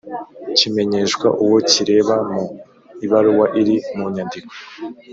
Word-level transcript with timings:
kimenyeshwa 0.57 1.27
uwo 1.43 1.57
kireba 1.69 2.15
mu 2.31 2.41
ibaruwa 3.05 3.45
iri 3.61 3.75
munyandiko 3.97 4.51